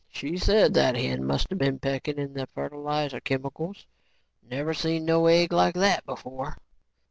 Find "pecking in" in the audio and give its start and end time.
1.77-2.33